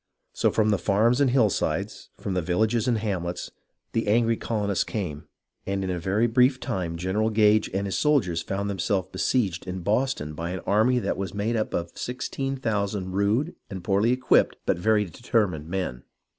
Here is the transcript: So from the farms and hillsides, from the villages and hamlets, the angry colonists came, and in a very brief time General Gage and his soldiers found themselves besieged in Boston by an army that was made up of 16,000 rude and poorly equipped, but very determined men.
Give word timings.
So 0.33 0.49
from 0.49 0.69
the 0.71 0.79
farms 0.79 1.21
and 1.21 1.29
hillsides, 1.29 2.09
from 2.17 2.33
the 2.33 2.41
villages 2.41 2.87
and 2.87 2.97
hamlets, 2.97 3.51
the 3.91 4.07
angry 4.07 4.35
colonists 4.35 4.83
came, 4.83 5.27
and 5.67 5.83
in 5.83 5.91
a 5.91 5.99
very 5.99 6.25
brief 6.25 6.59
time 6.59 6.95
General 6.97 7.29
Gage 7.29 7.69
and 7.71 7.85
his 7.85 7.99
soldiers 7.99 8.41
found 8.41 8.67
themselves 8.67 9.09
besieged 9.11 9.67
in 9.67 9.81
Boston 9.83 10.33
by 10.33 10.49
an 10.49 10.61
army 10.61 10.97
that 10.97 11.17
was 11.17 11.35
made 11.35 11.55
up 11.55 11.75
of 11.75 11.91
16,000 11.95 13.11
rude 13.11 13.53
and 13.69 13.83
poorly 13.83 14.11
equipped, 14.11 14.55
but 14.65 14.79
very 14.79 15.05
determined 15.05 15.67
men. 15.67 16.01